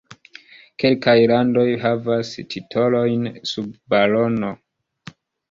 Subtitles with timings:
[0.83, 4.53] Kelkaj landoj havas titolojn sub barono.